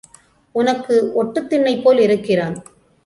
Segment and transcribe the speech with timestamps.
[0.55, 2.57] உனக்கு ஒட்டுத் திண்ணைபோல் இருக்கிறான்.